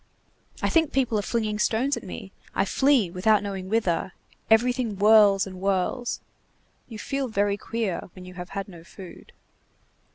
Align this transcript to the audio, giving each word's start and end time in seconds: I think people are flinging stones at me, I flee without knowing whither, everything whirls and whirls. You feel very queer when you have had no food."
I 0.63 0.69
think 0.69 0.91
people 0.91 1.19
are 1.19 1.21
flinging 1.21 1.59
stones 1.59 1.95
at 1.95 2.01
me, 2.01 2.31
I 2.55 2.65
flee 2.65 3.11
without 3.11 3.43
knowing 3.43 3.69
whither, 3.69 4.13
everything 4.49 4.95
whirls 4.95 5.45
and 5.45 5.57
whirls. 5.57 6.21
You 6.87 6.97
feel 6.97 7.27
very 7.27 7.55
queer 7.55 8.09
when 8.15 8.25
you 8.25 8.33
have 8.33 8.49
had 8.49 8.67
no 8.67 8.83
food." 8.83 9.31